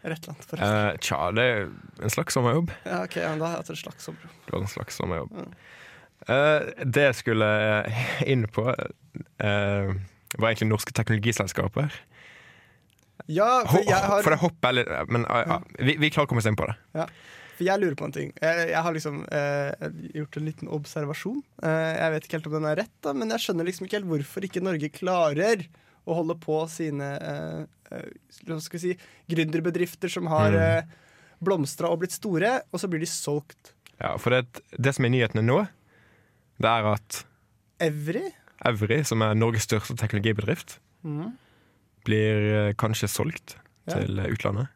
[0.04, 0.44] Eller et eller annet.
[0.44, 0.92] forresten.
[0.92, 1.68] Uh, tja, det er
[2.02, 2.70] en slags sommerjobb.
[2.86, 4.30] Ja, ok, ja, Da har jeg hatt en slags sommerjobb.
[4.46, 5.32] Det var en slags sommerjobb.
[6.28, 7.48] Eh, det jeg skulle
[8.26, 9.94] inn på, uh,
[10.38, 11.92] var egentlig norske teknologiselskaper.
[13.28, 16.30] Ja, for jeg har For det hopper litt Men uh, ja, vi, vi klarer å
[16.32, 17.06] komme oss inn på det.
[17.56, 18.30] For jeg lurer på en ting.
[18.40, 21.42] Jeg, jeg har liksom eh, gjort en liten observasjon.
[21.62, 23.98] Eh, jeg vet ikke helt om den er rett, da, men jeg skjønner liksom ikke
[24.00, 25.66] helt hvorfor ikke Norge klarer
[26.08, 27.60] å holde på sine eh,
[27.92, 28.08] eh,
[28.48, 28.96] hva skal vi si,
[29.30, 30.62] gründerbedrifter som har Mm.
[30.62, 30.98] eh,
[31.42, 33.72] blomstra og blitt store, og så blir de solgt.
[34.00, 35.60] Ja, for det, det som er nyhetene nå,
[36.62, 37.24] det er at
[37.82, 38.28] Evry?
[38.64, 40.76] Evry, som er Norges største teknologibedrift,
[42.06, 43.56] blir eh, kanskje solgt
[43.90, 43.96] Ja.
[43.98, 44.68] til utlandet.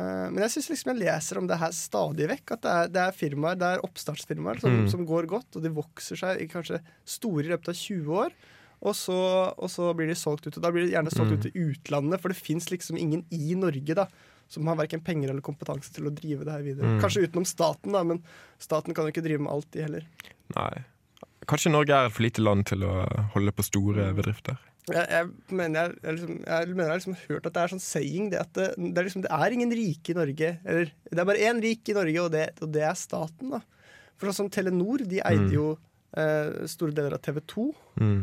[0.00, 2.54] Eh, men jeg syns liksom jeg leser om det her stadig vekk.
[2.56, 4.88] At det er, det er firmaer, det er oppstartsfirmaer som, Mm.
[4.92, 8.32] som går godt, og de vokser seg i kanskje store i løpet av 20 år.
[8.80, 9.12] Og så,
[9.60, 10.56] og så blir de solgt ut.
[10.56, 11.38] Og da blir de gjerne solgt Mm.
[11.38, 14.06] ut til utlandet, for det fins liksom ingen i Norge da
[14.50, 16.86] som har verken penger eller kompetanse til å drive det her videre.
[16.96, 17.00] Mm.
[17.00, 18.22] Kanskje utenom staten, da, men
[18.58, 20.06] staten kan jo ikke drive med alt, de heller.
[20.56, 20.84] Nei.
[21.46, 24.58] Kanskje Norge er et for lite land til å holde på store bedrifter.
[24.96, 27.82] Jeg, jeg, mener, jeg, liksom, jeg mener jeg har liksom hørt at det er sånn
[27.84, 30.50] saying det at det, det, er liksom, det er ingen rike i Norge.
[30.64, 33.54] Eller det er bare én rik i Norge, og det, og det er staten.
[33.56, 33.62] da
[34.20, 35.54] For sånn Telenor, de eide Mm.
[35.54, 35.68] jo
[36.18, 37.68] eh, store deler av TV 2.
[38.02, 38.22] Mm.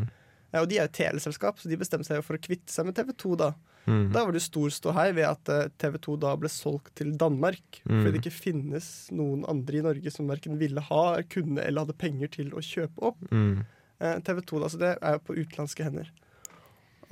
[0.53, 2.95] Ja, og de er jo teleselskap, så de bestemte seg for å kvitte seg med
[2.95, 3.35] TV 2.
[3.39, 3.53] Da
[3.87, 4.09] Mm.
[4.11, 7.13] Da var det jo stor ståhei ved at eh, TV 2 da ble solgt til
[7.15, 7.79] Danmark.
[7.87, 8.01] Mm.
[8.01, 11.95] Fordi det ikke finnes noen andre i Norge som verken ville ha, kunne eller hadde
[11.95, 13.21] penger til å kjøpe opp.
[13.31, 13.61] Mm.
[14.03, 16.11] Eh, TV 2, da, så det er jo på utenlandske hender.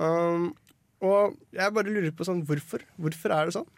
[0.02, 0.50] Um,
[1.04, 2.84] og jeg bare lurer på sånn, hvorfor?
[3.00, 3.68] Hvorfor er det sånn?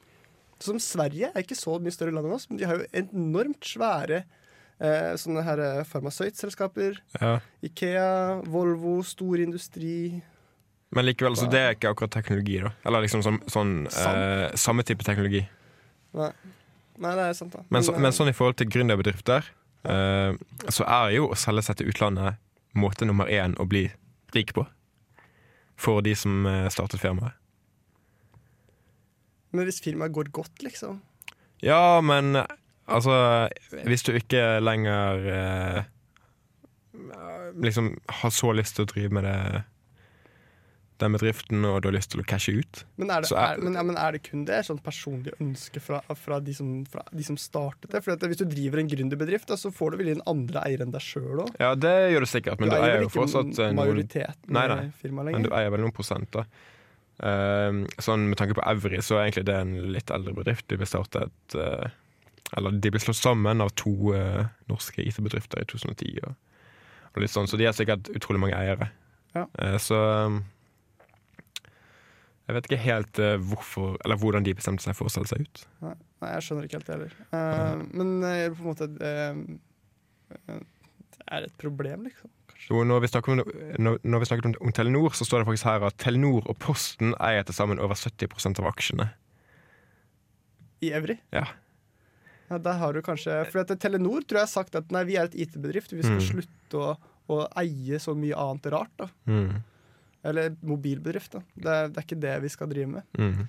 [0.62, 3.66] Som Sverige er ikke så mye større land enn oss, men de har jo enormt
[3.66, 6.98] svære eh, sånne her eh, farmasøytselskaper.
[7.20, 7.37] Ja.
[7.66, 8.09] Ikea,
[8.50, 10.18] Volvo, stor industri.
[10.94, 12.72] Men likevel, så det er ikke akkurat teknologi, da?
[12.88, 15.44] Eller liksom som, sånn eh, samme type teknologi.
[16.18, 16.33] Nei.
[16.98, 17.62] Nei, det er sant, da.
[17.70, 19.46] Men, så, eh, men sånn i forhold til gründerbedrifter,
[19.87, 20.38] eh,
[20.74, 22.42] så er jo å selge seg til utlandet
[22.78, 23.87] måte nummer én å bli
[24.35, 24.66] rik på.
[25.79, 27.37] For de som eh, startet firmaet.
[29.51, 31.01] men hvis firmaet går godt, liksom
[31.62, 32.45] Ja, men eh,
[32.87, 33.49] altså
[33.85, 35.83] Hvis du ikke lenger eh,
[37.55, 39.62] liksom har så lyst til å drive med det
[40.99, 43.75] den bedriften, og du har lyst til å cashe ut Men er det, er- men,
[43.79, 44.61] ja, men er det kun det?
[44.67, 48.03] Sånn personlig ønske fra, fra, de som, fra de som startet det?
[48.05, 51.05] For hvis du driver en gründerbedrift, så får du vel inn andre eiere enn deg
[51.05, 51.53] sjøl òg.
[51.63, 54.81] Ja, det gjør du sikkert, men du, eier jo fortsatt noen majoriteten Nei, nei.
[54.89, 56.45] i firmaet Men du eier vel noen prosent, da.
[57.19, 60.69] Ehm, sånn Med tanke på Evry, så er egentlig det en litt eldre bedrift.
[60.71, 61.89] De ble startet uh,
[62.57, 66.21] Eller de ble slått sammen av to uh, norske IT-bedrifter i 2010.
[66.29, 66.37] Og,
[67.15, 68.91] og litt sånn, Så de har sikkert utrolig mange eiere.
[69.35, 69.45] Ja.
[69.61, 70.39] Eh, så um,
[72.49, 75.45] jeg vet ikke helt uh, hvorfor Eller hvordan de bestemte seg for å selge seg
[75.45, 75.57] ut.
[75.85, 75.95] Nei,
[76.33, 77.13] jeg skjønner ikke helt det heller.
[77.37, 79.13] Eh, men uh, på en måte Det
[81.29, 82.31] er et problem, liksom.
[82.69, 83.39] Jo, når vi om,
[83.79, 86.57] når, når vi snakker om, om Telenor, så står det faktisk her at Telenor og
[86.61, 89.07] Posten eier til sammen over 70% av aksjene.
[90.85, 91.17] I Evry.
[91.33, 91.47] Ja.
[92.49, 95.17] Ja, der har du kanskje For at Telenor tror jeg har sagt at nei, vi
[95.21, 96.27] er et IT-bedrift, vi skal Mm.
[96.29, 96.93] slutte å,
[97.29, 98.93] å eie så mye annet rart.
[98.97, 99.63] da Mm.
[100.26, 101.33] Eller mobilbedrift.
[101.33, 103.02] da Det er, det er ikke det vi skal drive med.
[103.18, 103.48] Mm.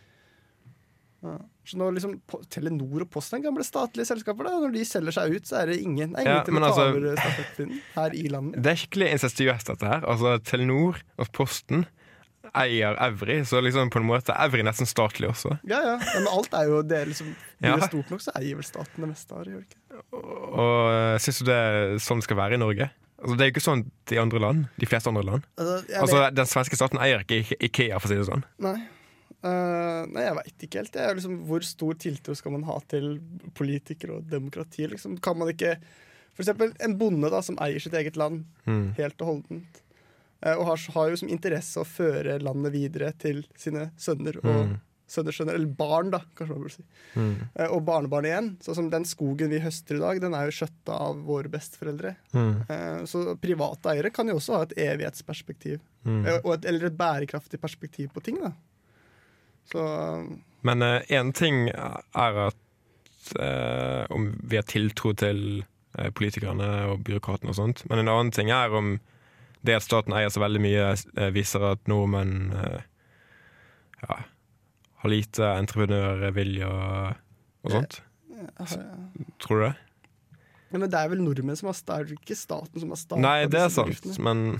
[1.19, 1.35] Ja.
[1.67, 2.13] Så nå liksom
[2.49, 4.47] Telenor og Posten er gamle statlige selskaper.
[4.47, 6.55] da Når de selger seg ut, så er det ingen, det er ingen Ja, til
[6.55, 8.61] å ta altså- over stafettpinnen her i landet.
[8.63, 10.01] Det er skikkelig incestuøst, dette her.
[10.07, 11.85] Altså, Telenor og Posten
[12.55, 15.59] eier Evry, så liksom på en måte er Evry nesten statlig også.
[15.67, 15.97] Ja, ja.
[15.99, 17.73] ja, Men alt er jo det liksom Ja.
[17.75, 19.65] Blir det stort nok, så eier vel staten det meste av det.
[19.67, 20.01] ikke?
[20.15, 22.89] Og uh, syns du det er sånn det skal være i Norge?
[23.19, 23.81] Altså, det er jo ikke sånn
[24.15, 24.67] i andre land.
[24.79, 25.43] De fleste andre land.
[25.59, 28.43] Altså, Altså, Den svenske staten eier ikke Ikea, for å si det sånn.
[28.63, 28.77] nei.
[29.43, 30.91] uh, nei, jeg veit ikke helt.
[30.95, 33.19] Det er liksom, hvor stor tiltro skal man ha til
[33.55, 34.87] politikere og demokrati?
[34.87, 35.19] Liksom?
[35.23, 35.77] Kan man ikke
[36.35, 38.93] For eksempel en bonde da, som eier sitt eget land Mm.
[38.97, 39.81] helt og holdent,
[40.39, 44.69] Uh, og har, har jo som interesse å føre landet videre til sine sønner og
[44.69, 44.77] Mm.
[45.09, 46.83] Sønners sønner, eller barn, da, kanskje man burde si.
[47.15, 47.31] Mm.
[47.55, 48.49] Eh, og barnebarn igjen.
[48.65, 52.15] Sånn som den skogen vi høster i dag, den er jo skjøtta av våre besteforeldre.
[52.33, 52.53] Mm.
[52.69, 56.21] Eh, så private eiere kan jo også ha et evighetsperspektiv, Mm.
[56.25, 58.37] eh, et, eller et bærekraftig perspektiv på ting.
[58.39, 58.53] da
[59.67, 59.81] Så
[60.63, 62.55] Men én ting er at
[63.39, 65.65] eh, om vi har tiltro til
[65.97, 68.99] eh, politikerne og byråkratene og sånt, men en annen ting er om
[69.61, 72.53] det at staten eier så veldig mye, viser at nordmenn
[74.01, 74.15] ja,
[74.99, 77.21] har lite entreprenørvilje og,
[77.65, 78.01] og sånt.
[78.35, 79.29] ja, ja.
[79.43, 79.75] Tror du det?
[80.69, 83.47] Ja, Men det er vel nordmenn som har startet, ikke staten som har startet Nei,
[83.49, 84.59] det er sant, men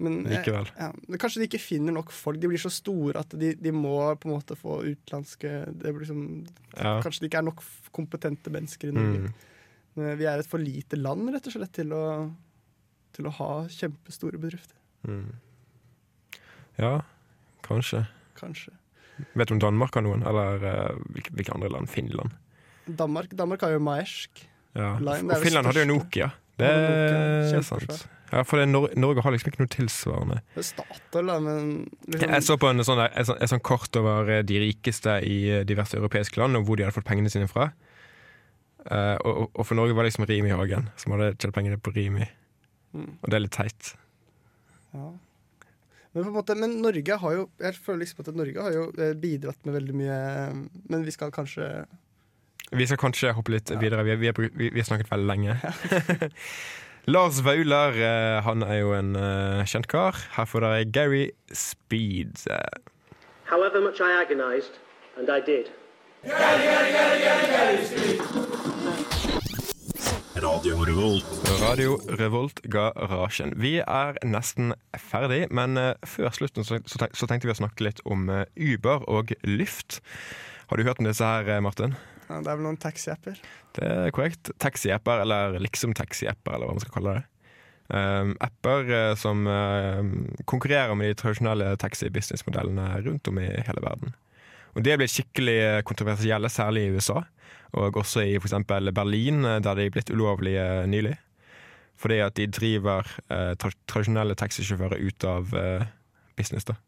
[0.00, 0.66] Men, eh, likevel.
[0.78, 0.88] Ja,
[1.22, 2.40] kanskje de ikke finner nok folk.
[2.42, 5.52] De blir så store at de, de må på en måte få utenlandske
[5.84, 6.24] liksom,
[6.74, 6.96] Ja.
[7.04, 7.62] Kanskje det ikke er nok
[7.94, 9.28] kompetente mennesker i Norge.
[9.28, 9.50] Mm.
[9.94, 12.04] Men Vi er et for lite land rett og slett til å,
[13.14, 14.74] til å ha kjempestore bedrifter.
[15.06, 15.30] Mm.
[16.80, 16.96] Ja,
[17.62, 18.06] kanskje.
[18.40, 18.74] Kanskje.
[19.34, 20.24] Vet du om Danmark har noen?
[20.26, 21.88] Eller uh, hvilke, andre land?
[21.88, 22.34] Finland?
[22.86, 24.42] Danmark, Danmark har jo Maersk.
[24.74, 24.96] Ja.
[24.98, 25.90] Og Finland hadde jo.
[25.94, 26.32] Nokia.
[26.58, 28.08] Det er sant.
[28.34, 30.40] Ja, for det, Nor Norge har liksom ikke noe tilsvarende.
[30.56, 31.66] Det er Statoil, da, men
[32.10, 34.58] liksom, Jeg så på en sånn, der, en sånn, en sånn kart over eh, de
[34.58, 37.68] rikeste i eh, diverse europeiske land, og hvor de hadde fått pengene sine fra.
[38.84, 41.94] Uh, og- og for Norge var det liksom Rimi Hagen som hadde tjent pengene på
[41.94, 42.26] Rimi.
[42.92, 43.12] Mm.
[43.22, 43.94] Og det er litt teit.
[44.94, 45.12] ja.
[46.14, 48.84] Men, på en måte, men Norge har jo Jeg føler liksom at Norge har jo
[49.02, 50.18] eh, bidratt med veldig mye
[50.92, 51.66] Men vi skal kanskje
[52.74, 54.04] Vi skal kanskje hoppe litt videre.
[54.06, 55.56] Vi, har- vi, har, vi, har snakket veldig lenge.
[57.14, 60.16] Lars Vaular eh, han er jo en eh, kjent kar.
[60.38, 62.46] Her får dere Gary Speed.
[62.48, 62.62] Gary,
[63.50, 64.80] However much I agonized,
[65.18, 65.68] and I did.
[70.34, 71.24] Radio Revolt.
[71.60, 73.52] Radio Revolt Garasjen.
[73.54, 77.58] Vi er nesten ferdig, men eh, før slutten så, så, tenk, så tenkte vi å
[77.60, 80.00] snakke litt om eh, Uber og Lyft.
[80.72, 81.94] Har du hørt om disse her, eh, Martin?
[82.26, 83.38] ja, Det er vel noen taxiapper.
[83.78, 84.50] Det er korrekt.
[84.58, 87.24] Taxiapper, eller liksom taxiapper, eller hva man skal kalle det.
[87.94, 90.12] Um, apper som um,
[90.48, 94.16] konkurrerer med de tradisjonelle taxi-businessmodellene rundt om i hele verden.
[94.74, 97.22] Og det ble skikkelig eh, kontroversielle, særlig i USA,
[97.78, 98.56] og også i f.eks.
[98.66, 101.14] Berlin, eh, der de er blitt ulovlige nylig.
[102.00, 105.86] Fordi at de driver eh, tra tradisjonelle taxisjåfører ut av eh,
[106.36, 106.66] business.
[106.66, 106.78] da.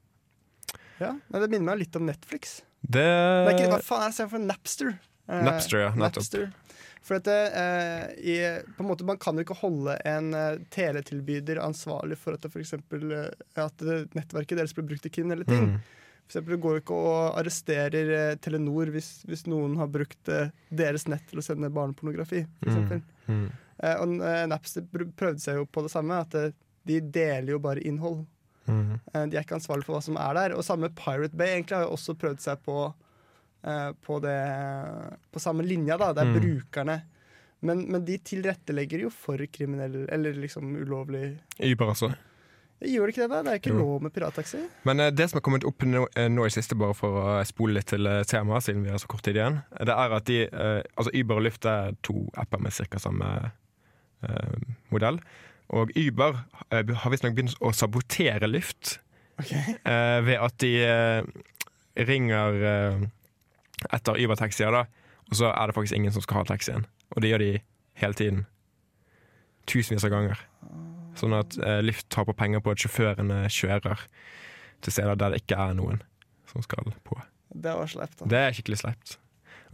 [0.98, 2.60] Ja, men Det minner meg litt om Netflix.
[2.80, 4.94] Det Nei, ikke, hva faen er det for Napster?
[5.28, 5.90] Eh, Napster, ja.
[5.98, 6.48] Napster.
[7.06, 8.36] For at det, eh, i,
[8.74, 12.50] på en måte, Man kan jo ikke holde en eh, teletilbyder ansvarlig for at det,
[12.50, 15.76] for eksempel, eh, at det, nettverket deres blir brukt til kriminelle ting.
[15.76, 16.02] Mm.
[16.26, 20.28] For eksempel, Det går jo ikke og arresterer eh, Telenor hvis, hvis noen har brukt
[20.28, 22.44] eh, deres nett til å sende barnepornografi.
[22.64, 23.02] For Mm.
[23.28, 23.46] Mm.
[23.82, 24.08] Eh, og
[24.50, 26.34] Napster prøvde seg jo på det samme, at
[26.86, 28.24] de deler jo bare innhold.
[28.66, 29.00] Mm.
[29.14, 30.54] Eh, De er ikke ansvarlige for hva som er der.
[30.56, 32.76] Og samme Pirate Bay egentlig har jo også prøvd seg på
[33.66, 34.36] eh, på, det,
[35.32, 36.12] på samme linja, da.
[36.12, 36.40] Det er Mm.
[36.40, 37.02] brukerne.
[37.66, 42.10] Men, men de tilrettelegger jo for kriminell Eller liksom ulovlig Uber, altså.
[42.84, 43.38] Gjør det ikke det, da?
[43.42, 43.78] Det er ikke Jo.
[43.78, 44.58] lov med pirattaxi.
[44.84, 47.44] Men uh, det som har kommet opp nå, eh, nå i siste, bare for å
[47.48, 50.26] spole litt til eh, temaet, siden vi har så kort tid igjen, det er at
[50.28, 53.00] de, uh, altså Uber og Lyft er to apper med ca.
[53.00, 53.30] samme
[54.28, 54.56] uh,
[54.92, 55.20] modell.
[55.72, 56.36] Og Uber
[56.70, 59.00] har visstnok begynt å sabotere Lyft
[59.40, 60.70] eh, ved at de
[61.98, 62.60] ringer
[63.90, 64.84] etter Uber-taxier, da,
[65.26, 66.86] og så er det faktisk ingen som skal ha taxien.
[67.16, 67.50] Og det gjør de
[67.98, 68.44] hele tiden.
[69.66, 70.46] Tusenvis av ganger.
[71.20, 74.06] Sånn at eh, Lyft på penger på at sjåførene kjører
[74.84, 76.02] til steder der det ikke er noen
[76.50, 77.18] som skal på.
[77.56, 78.28] Det var sleipt, da.
[78.30, 79.16] Det er skikkelig sleipt.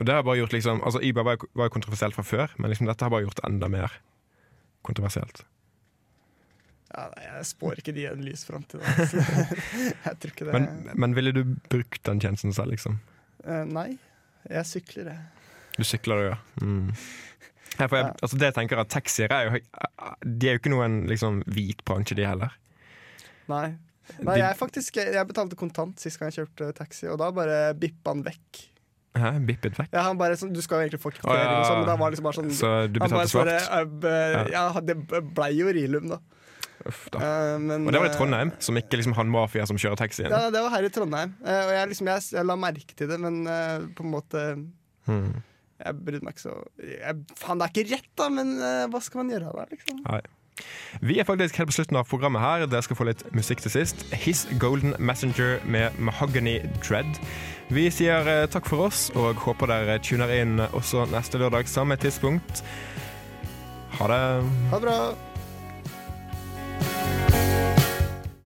[0.01, 2.73] Og det har bare gjort liksom Altså Uber var, var jo kontroversielt fra før, men
[2.73, 3.97] liksom dette har bare gjort det enda mer
[4.87, 5.45] kontroversielt.
[6.93, 8.83] Ja, nei, jeg spår ikke de en lys framtid.
[8.85, 9.23] Altså.
[10.07, 10.55] jeg tror ikke det.
[10.57, 12.99] Men, men ville du brukt den tjenesten selv, liksom?
[13.47, 13.95] Uh, nei,
[14.51, 15.47] jeg sykler, jeg.
[15.79, 16.37] Du sykler, du, ja.
[16.61, 16.91] Mm.
[17.79, 19.61] Ja, jeg, altså det jeg tenker at Taxier er jo
[20.27, 22.53] De er jo ikke noen liksom, hvit bransje, de heller.
[23.51, 23.73] Nei.
[24.21, 28.13] Nei, jeg faktisk Jeg betalte kontant sist gang jeg kjørte taxi, og da bare bippa
[28.13, 28.67] han vekk.
[29.13, 29.31] Hæ?
[29.45, 29.91] Bippet vekk?
[29.93, 31.59] Ja, han bare sånn, Du skal jo egentlig få kvittering, ja.
[31.61, 34.07] og sånn, men da var liksom bare sånn Så du betalte svart?
[34.09, 34.97] eh, ja, det
[35.37, 36.21] blei jo Rilum, da.
[36.89, 37.05] Uff.
[37.15, 40.01] Eh, men, Og det var i eh, Trondheim, som ikke liksom han mafia som kjører
[40.01, 40.33] taxien.
[40.33, 41.37] Ja, det var her i Trondheim.
[41.45, 44.47] uh, og jeg, liksom, jeg, jeg la merke til det, men uh, på en måte
[45.03, 45.43] Hmm.
[45.83, 49.01] Jeg brydde meg ikke så jeg, Faen, det er ikke rett, da, men eh, hva
[49.03, 49.79] skal man gjøre av det?
[49.79, 50.05] liksom?
[50.07, 50.23] Nei.
[51.01, 52.67] Vi er faktisk helt på slutten av programmet her.
[52.69, 54.05] Dere skal få litt musikk til sist.
[54.13, 57.19] His Golden Messenger med Mahogany Dread.
[57.73, 61.97] Vi sier eh, takk for oss, og håper dere tuner inn også neste lørdag samme
[61.97, 62.63] tidspunkt.
[63.99, 64.25] Ha det.
[64.73, 65.32] Ha det bra.